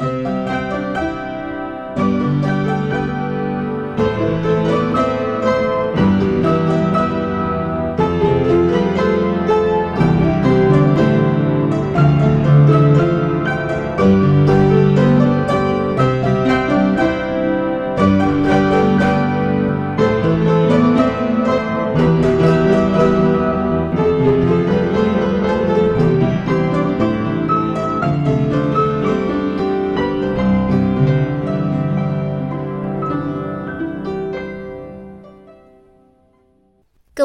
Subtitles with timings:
[0.00, 0.57] Música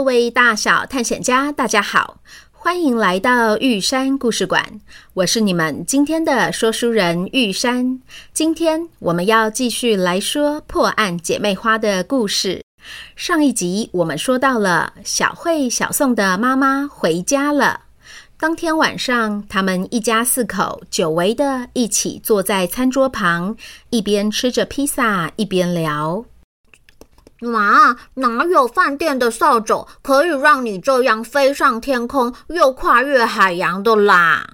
[0.04, 2.18] 各位大小探险家，大家好，
[2.52, 4.82] 欢迎来到玉山故事馆。
[5.14, 8.02] 我是你们今天的说书人玉山。
[8.34, 12.62] 今天我们要继续来说破案姐妹花的故事。
[13.16, 17.84] 上一集我们说到了小慧、小宋的妈妈回家了。
[18.38, 23.56] 当天晚上，他们一家四口久违的一起坐在餐桌旁，
[23.90, 26.26] 一边吃着披萨，一边聊。
[27.44, 34.47] 妈，哪有饭店的扫帚可以让你这样飞上天空又跨越海洋的啦？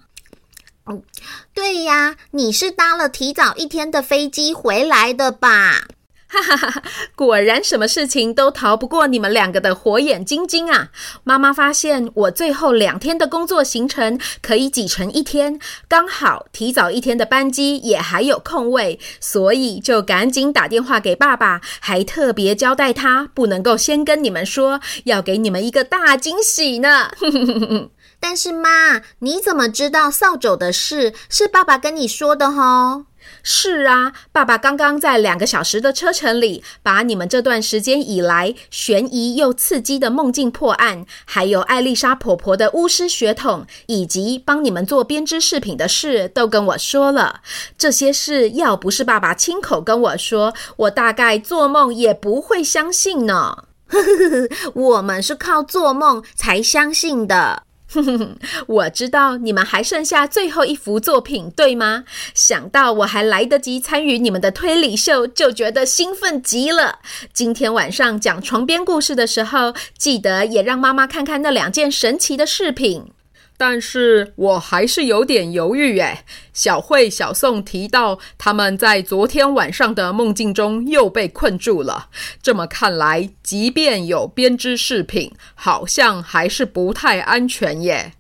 [1.54, 5.84] 对呀，你是搭了提早一天的飞机回来的吧？
[6.30, 6.84] 哈哈哈！
[7.16, 10.90] 果然，什么事情都逃不过你们两个的火眼金睛啊！
[11.24, 27.12] 妈妈发现我最后两天的工作行程可以挤成一天，刚好提早一天的班机也还有空位，所以就赶紧打电话给爸爸，还特别交代他不能够先跟你们说，要给你们一个大惊喜呢。
[27.18, 33.06] 哼哼哼哼但是妈，你怎么知道扫帚的事是爸爸跟你说的吼？
[33.44, 47.42] 是啊，爸爸刚刚在两个小时的车程里，把你们这段时间以来悬疑又刺激的梦境破案，还有艾丽莎婆婆的巫师血统，以及帮你们做编织饰品的事，都跟我说了。
[47.78, 53.66] 这些事要不是爸爸亲口跟我说，我大概做梦也不会相信呢。
[53.88, 57.64] 呵呵呵，我们是靠做梦才相信的。
[57.92, 62.04] 哼哼哼，我知道你们还剩下最后一幅作品，对吗？
[62.36, 67.00] 想到我还来得及参与你们的推理秀，就觉得兴奋极了。
[67.34, 73.12] 今天晚上讲床边故事的时候，记得也让妈妈看看那两件神奇的饰品。
[73.60, 76.24] 但是我还是有点犹豫耶。
[76.54, 82.08] 小慧、小宋提到他们在昨天晚上的梦境中又被困住了。
[82.42, 88.14] 这么看来，即便有编织饰品，好像还是不太安全耶。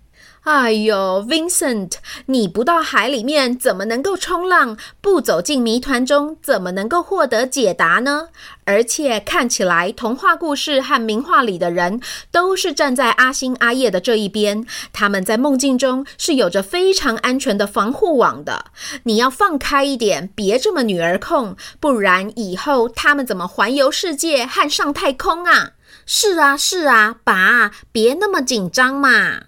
[0.44, 1.94] 哎呦，Vincent，
[2.28, 4.78] 你不到海里面怎么能够冲浪？
[5.02, 8.30] 不走进谜团中怎么能够获得解答呢？
[8.64, 12.00] 而且看起来童话故事和名画里的人
[12.32, 18.66] 都是站在阿星阿叶的这一边，他们在梦境中是有着非常安全的防护网的。
[19.04, 25.72] 你要放开一点，别这么女儿控，不然以后他们怎么环游世界和上太空啊？
[26.06, 29.42] 是啊，是啊，爸，别那么紧张嘛。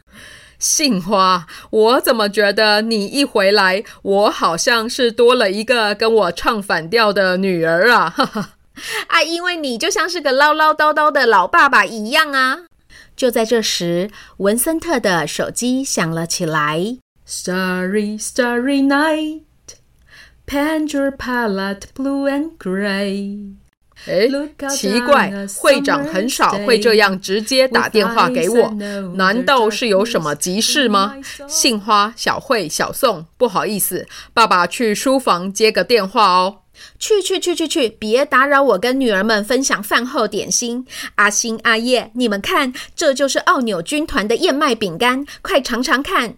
[0.62, 8.08] 杏花，我怎么觉得你一回来，我好像是多了一个跟我唱反调的女儿啊！
[8.10, 8.50] 哈哈，
[9.08, 12.60] 啊，因为你就像是个唠唠叨叨的老爸爸一样啊！
[13.16, 16.98] 就在这时，文森特的手机响了起来。
[17.28, 19.42] Starry, starry night,
[20.46, 23.56] paint your palette blue and gray.
[24.08, 24.28] 哎，
[24.70, 28.74] 奇怪，会长很少会这样直接打电话给我，
[29.16, 31.16] 难道是有什么急事吗？
[31.48, 36.58] 杏花、小慧、小宋，不好意思，爸爸去书房接个电话哦。
[36.98, 40.88] 去去去去去，别打扰我跟女儿们分享饭后点心。
[41.16, 46.36] 阿星、阿叶，你们看，这就是奥纽军团的燕麦饼干，快尝尝看。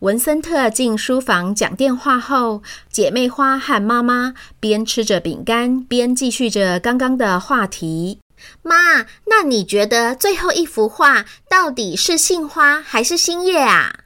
[0.00, 8.18] 文森特进书房讲电话后，姐妹花和妈妈边吃着饼干边继续着刚刚的话题。
[8.62, 14.00] 妈，那你觉得最后一幅画到底是杏花还是星夜啊？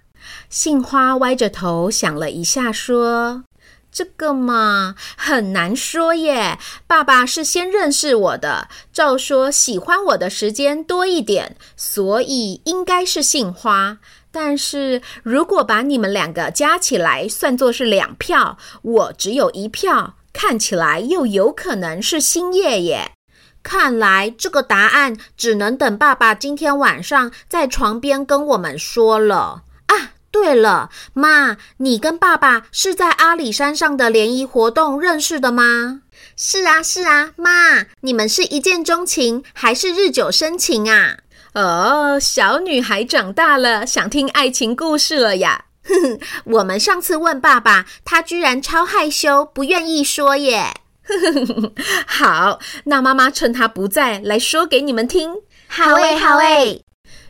[0.49, 3.45] 杏花歪着头想了一下，说
[3.91, 6.59] ：“这个嘛，很难说耶。
[6.87, 13.99] 爸爸是先认识我的，照说喜欢我的时间多一点，所以应该是杏花。”
[14.31, 23.13] 但是如果把你们两个加起来算作是两票，我只有一票，看起来又有可能是星夜耶。
[23.63, 30.13] 看来这个答案只能等爸爸今天晚上在床边跟我们说了啊。
[30.31, 36.03] 对了，妈，你跟爸爸是在阿里山上的联谊活动认识的吗？
[36.37, 41.17] 是啊，是啊，妈，你们是一见钟情还是日久生情啊？
[41.55, 45.65] 哦，小女孩长大了，想听爱情故事了呀。
[45.85, 50.75] 哼哼，我们上次问爸爸，他居然超害羞，不愿意说耶。
[51.03, 51.73] 哼哼哼哼
[52.07, 55.33] 好，那妈妈趁他不在来说给你们听。
[55.67, 56.85] 好诶，好诶。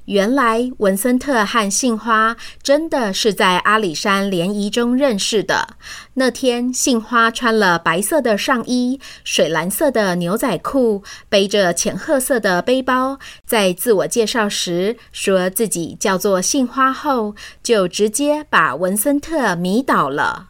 [0.08, 5.76] 原来文森特和杏花真的是在阿里山联谊中认识的。
[6.14, 20.47] 那天，杏花穿了白色的上衣、水蓝色的牛仔裤，背着浅褐色的背包，在自我介绍时说自己叫做杏花后，就直接把文森特迷倒了。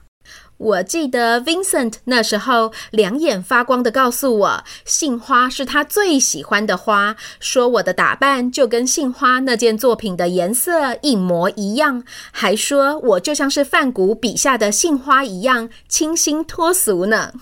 [0.58, 12.02] 我记得 Vincent 那时候两眼发光的告诉我，杏花是他最喜欢的花，说我的打扮就跟杏花那件作品的颜色一模一样，
[12.32, 17.32] 还说我就像是梵谷笔下的杏花一样清新脱俗呢。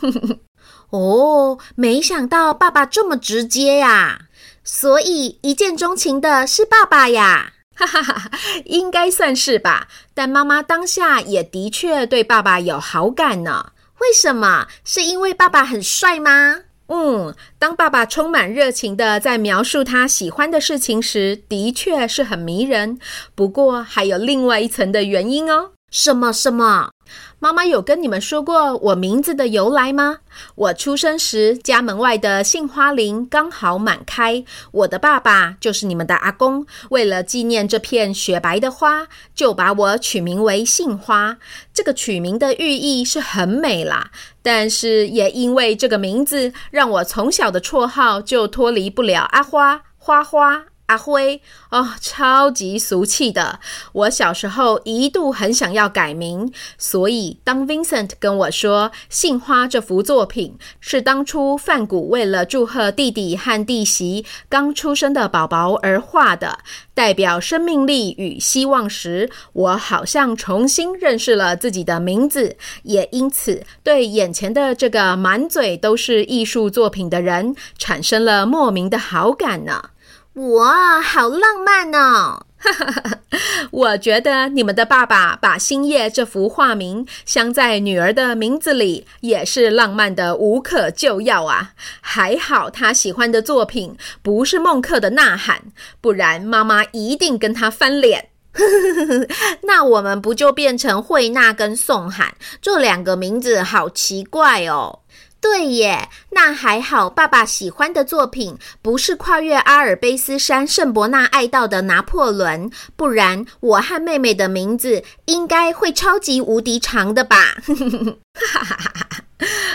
[0.90, 4.26] 哦，没想到爸爸这么直接呀！
[4.62, 7.54] 所以一见钟情的是爸爸呀。
[7.76, 8.31] 哈哈哈，
[8.64, 9.88] 应该算是吧。
[10.14, 13.73] 但妈妈当下也的确对爸爸有好感呢。
[14.00, 14.67] 为什么？
[14.84, 16.62] 是因为爸爸很帅吗？
[16.88, 22.99] 嗯，当爸爸充满热情的在描述他喜欢的事情时，的确是很迷人。
[23.34, 25.72] 不过还有另外一层的原因哦。
[25.90, 26.90] 什么什么？
[27.38, 30.18] 妈妈有跟你们说过我名字的由来吗？
[30.56, 34.44] 我出生时，家门外的杏花林刚好满开。
[34.72, 41.38] 我的爸爸就是你们的阿公，为了纪念这片雪白的花，就把我取名为杏花。
[41.72, 44.10] 这个取名的寓意是很美啦，
[44.42, 50.64] 但是也因为这个名字，让我从小的绰号就脱离不了阿花、花花。
[50.86, 51.40] 阿辉
[51.70, 53.60] 哦，超级俗气的。
[53.92, 66.58] 我小时候一度很想要改名，所以当 Vincent 跟我说《杏花》这幅作品是当初范谷为了祝贺弟弟和弟媳刚出生的宝宝而画的，
[66.94, 79.90] 代表生命力与希望时，我好像重新认识了自己的名字，也因此对眼前的这个满嘴都是艺术作品的人产生了莫名的好感呢。
[80.36, 82.44] 哇，好浪漫哦！
[83.70, 91.72] 我觉得你们的爸爸把星夜这幅画名镶在女儿的名字里，也是浪漫的无可救药啊！
[92.02, 95.56] 还好他喜欢的作品不是孟克的《呐喊》，
[96.02, 98.28] 不然妈妈一定跟他翻脸。
[99.64, 103.62] 那我们不就变成慧娜跟宋涵这两个名字？
[103.62, 105.00] 好奇怪哦！
[105.48, 117.56] 对耶，那还好，爸爸喜欢的作品不是跨越阿尔卑斯山圣伯纳爱道的拿破仑，不然我和妹妹的名字应该会超级无敌长的吧？
[118.34, 119.06] 哈哈哈哈！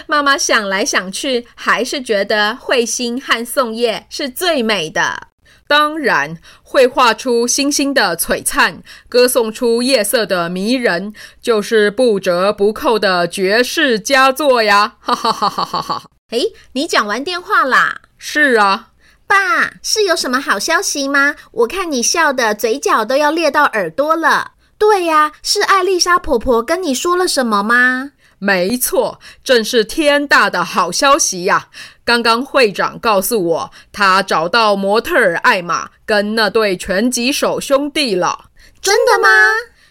[0.07, 5.29] 妈妈想来想去，还是觉得慧心和宋叶是最美的。
[5.71, 14.95] 当然，绘画出星星的璀璨，歌颂出夜色的迷人，就是不折不扣的绝世佳作呀！
[14.99, 16.04] 哈哈哈哈哈哈！
[16.31, 18.01] 诶，你讲完电话啦？
[18.18, 18.90] 是啊，
[19.25, 21.35] 爸，是有什么好消息吗？
[21.51, 24.51] 我看你笑的嘴角都要裂到耳朵了。
[24.78, 28.11] 对呀，是艾丽莎婆婆跟你说了什么吗？
[28.44, 31.68] 没错，正是天大的好消息呀！
[32.04, 38.45] 刚刚会长告诉我，他找到模特艾玛跟那对拳击手兄弟了。
[38.81, 39.30] 真的吗？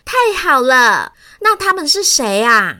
[0.05, 1.13] 太好了！
[1.43, 2.79] 那他们是谁啊？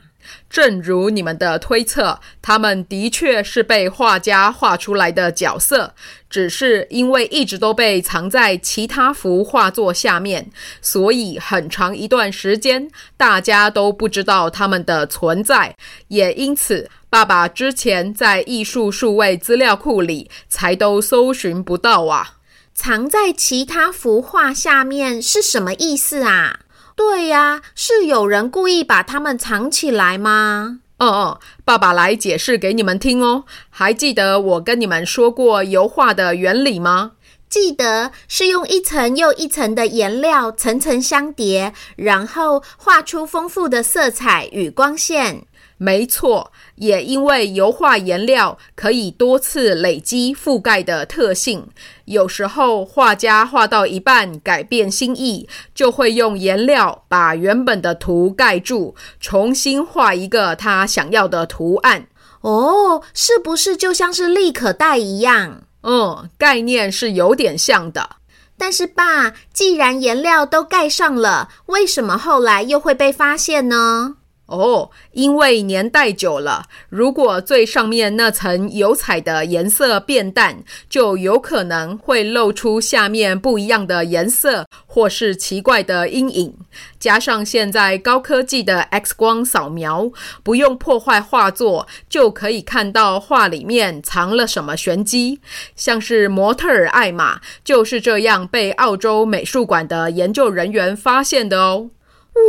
[0.51, 5.93] 正如你们的推测，他们的确是被画家画出来的角色，
[6.29, 15.73] 只是因为一直都被藏在其他幅画作下面，所以很长一段时间大家都不知道他们的存在。
[16.09, 22.33] 也因此，爸爸之前在艺术数位资料库里才都搜寻不到啊。
[22.73, 26.59] 藏在其他幅画下面是什么意思啊？
[26.95, 30.79] 对呀，是有人故意把它们藏起来吗？
[30.97, 33.45] 哦哦，爸爸来解释给你们听哦。
[33.69, 37.13] 还记得我跟你们说过油画的原理吗？
[37.49, 45.47] 记得是用一层又一层的颜料层层相叠，然后画出丰富的色彩与光线。
[45.83, 51.69] 没错，也因为油画颜料可以多次累积覆盖的特性，
[52.05, 62.05] 有时候画家画到一半改变心意，就会用颜料把原本的图盖住，重新画一个他想要的图案。
[62.41, 65.63] 哦，是不是就像是立可带一样？
[65.81, 68.17] 嗯，概念是有点像的。
[68.55, 74.17] 但是爸，既然颜料都盖上了，为什么后来又会被发现呢？
[74.51, 86.53] 哦，因为年代久了，如果最上面那层油彩的颜色变淡，就有可能会露出下面不一样的颜色，或是奇怪的阴影。
[86.99, 90.11] 加上现在高科技的 X 光扫描，
[90.43, 95.39] 不用破坏画作，就可以看到画里面藏了什么玄机。
[95.75, 101.89] 像是模特儿艾玛，就是这样被澳洲美术馆的研究人员发现的哦。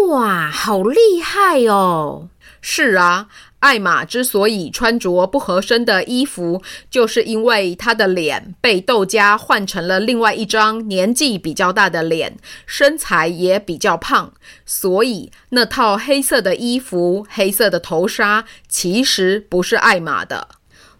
[0.08, 2.28] 哇，好厉害哦！
[2.60, 3.26] 是啊，
[3.58, 14.32] 艾玛之所以穿着不合身的衣服，就是因为她的脸被豆家换成了另外一张年纪比较大的脸，身材也比较胖，
[14.64, 20.48] 所以那套黑色的衣服、黑色的头纱其实不是艾玛的。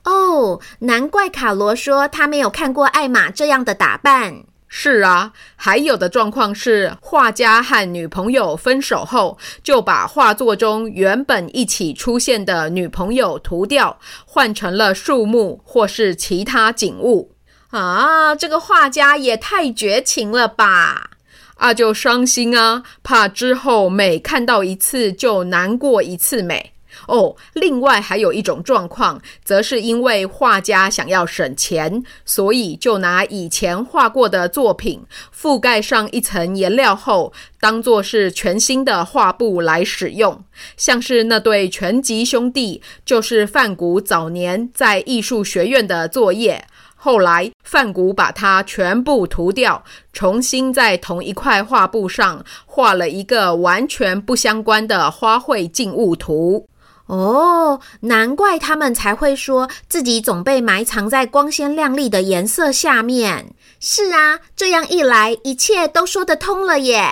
[0.05, 4.45] 哦，难怪卡罗说他没有看过艾玛这样的打扮。
[4.75, 17.35] 是啊，还有的状况是，画家和女朋友分手后，就把画作中原本一起出现的女朋友涂掉，换成了树木或是其他景物。
[17.69, 21.11] 啊，这个画家也太绝情了吧！
[21.57, 26.73] 啊，就伤心啊，怕之后每看到一次就难过一次美。
[27.13, 35.03] 哦，另外还有一种状况，则是因为画家想要省钱，所以就拿以前画过的作品
[35.39, 40.43] 覆盖上一层颜料后，当作是全新的画布来使用。
[40.79, 46.65] 像是那对全集兄弟，就是范谷早年在艺术学院的作业，
[46.97, 56.67] 后来范谷把它全部涂掉，重新在同一块画布上画了一个完全不相关的花卉静物图。
[57.07, 63.55] 哦，难怪他们才会说自己总被埋藏在光鲜亮丽的颜色下面。
[63.81, 67.09] 是啊，这样一来，一切都说得通了耶。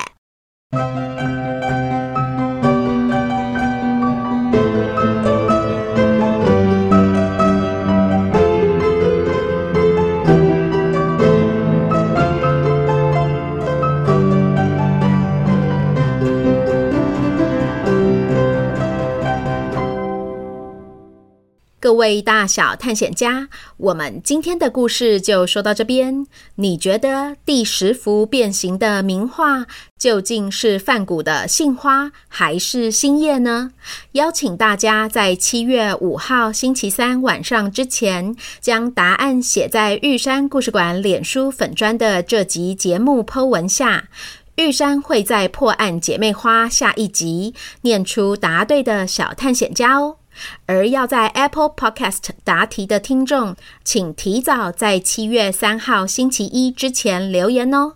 [22.11, 26.27] 位大小探险家，我们今天的故事就说到这边。
[26.57, 33.71] 你觉得第十幅变形的名画究竟是梵谷的《杏花》还是《星夜》呢？
[34.13, 44.09] 邀请大家在七月五号星期三晚上之前，将答案写在玉山故事馆脸书粉砖的这集节目 po 文下。
[44.57, 50.17] 玉山会在破案姐妹花下一集念出答对的小探险家哦。
[50.67, 57.95] 而要在 Apple Podcast 答题的听众，请提早在七月三号星期一之前留言哦。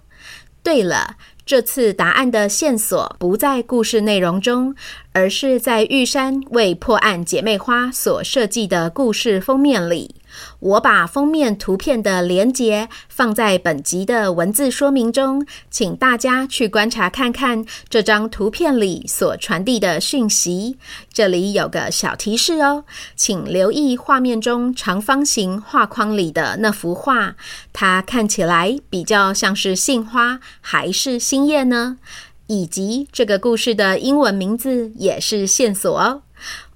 [0.62, 4.74] 对了，这次答案的线索不在故事内容中，
[5.12, 10.14] 而是在玉山为破案姐妹花所设计的故事封面里。
[10.60, 20.78] 我把封面图片的连接放在本集的文字说明中，请大家去观察看看这张图片里所传递的讯息。
[21.12, 27.36] 这里有个小提示哦，请留意画面中长方形画框里的那幅画，
[27.72, 31.98] 它看起来比较像是杏花还是星夜呢？
[32.46, 36.20] 以及这个故事的英文名字也是线索哦。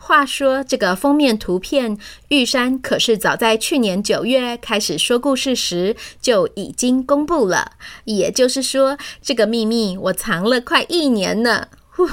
[0.08, 1.98] 话说，这个封面图片，
[2.28, 7.72] 玉山可是早在去年九月开始说故事时就已经公布了。
[8.06, 11.68] 也就是说，这个秘密我藏了快一年呢。
[11.90, 12.08] 呼，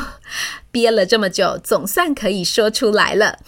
[0.72, 3.40] 憋了这么久，总算可以说出来了。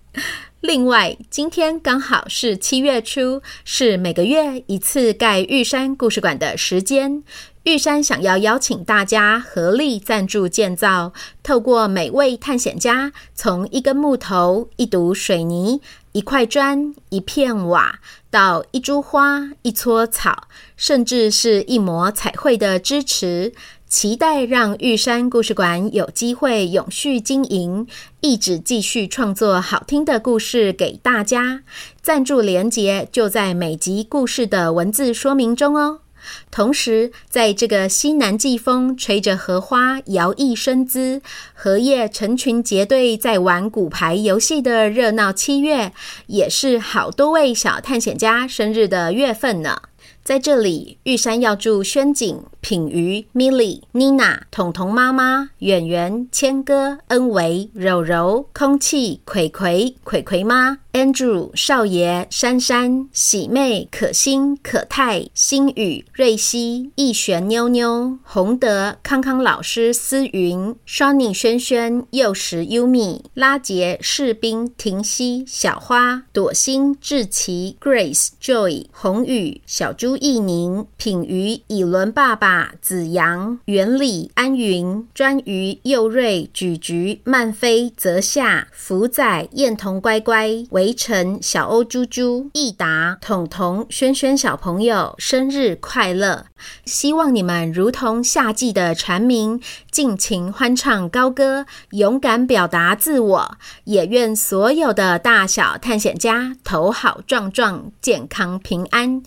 [0.62, 7.22] 另外，今天刚好是七月初，是每个月一次盖玉山故事馆的时间。
[7.64, 15.80] 玉山想要邀请大家合力赞助建造，透过每位探险家从一根木头、一堵水泥、
[16.12, 23.54] 一块砖、一片瓦，到一株花、一撮草，甚至是一抹彩绘的支持，
[23.88, 27.86] 期待让玉山故事馆有机会永续经营，
[28.20, 31.62] 一直继续创作好听的故事给大家。
[32.02, 36.00] 赞助连结就在每集故事的文字说明中哦。
[36.50, 41.20] 同时，在这个西南季风吹着荷花摇曳生姿，
[41.52, 45.92] 荷叶成群结队在玩骨牌游戏的热闹七月，
[46.26, 49.82] 也是好多位小探险家生日的月份呢。
[50.22, 60.78] 在这里，玉山要祝轩景、品瑜、Milly、Nina、彤彤妈妈、远圆、谦哥、恩维、柔柔、空气、葵葵、葵葵妈。
[60.94, 96.44] Andrew 少爷、珊珊、喜妹、可心、可泰、心宇、瑞希、逸璇、妞妞、洪德、康康老师、思云、Shani、轩轩、幼时、Yumi、拉杰、士兵、婷熙、小花、朵心、志奇、Grace、Joy、红宇、小猪、艺宁、品瑜、以伦爸爸、子阳、原理、安云、专鱼、佑瑞、举菊、曼飞、泽夏、福仔、燕童乖乖、围城、小欧、猪猪、益达、彤彤、轩轩小朋友生日快乐！
[96.84, 99.58] 希望你们如同夏季的蝉鸣，
[99.90, 103.56] 尽情欢唱高歌，勇敢表达自我。
[103.84, 109.22] 也愿所有的大小探险家头好壮壮，健康平安。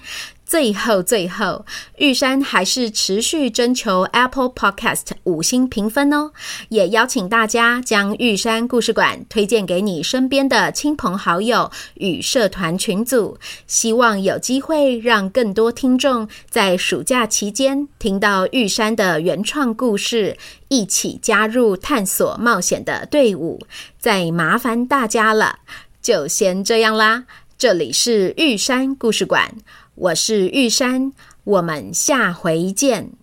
[0.47, 1.65] 最后，最后，
[1.97, 6.31] 玉山还是持续征求 Apple Podcast 五星评分哦，
[6.69, 13.37] 也邀请大家将玉山故事馆推荐给你身边的亲朋好友与社团群组，
[13.67, 20.37] 希望有机会让更多听众在暑假期间听到玉山的原创故事，
[20.69, 23.59] 一起加入探索冒险的队伍。
[23.99, 25.59] 再麻烦大家了，
[26.01, 27.25] 就先这样啦。
[27.57, 29.51] 这里是玉山故事馆。
[29.99, 31.11] 我是玉山，
[31.43, 33.13] 我们下回见。